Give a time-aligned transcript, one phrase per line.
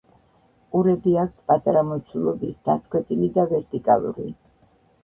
[0.75, 4.31] ყურები აქვთ პატარა მოცულობის, დაცქვეტილი და ვერტიკალური.